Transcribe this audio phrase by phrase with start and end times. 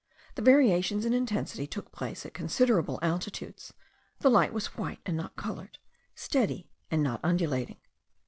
[0.33, 3.71] The variations in intensity took place at considerable altitudes;
[4.17, 5.77] the light was white, and not coloured;
[6.15, 7.77] steady, and not undulating.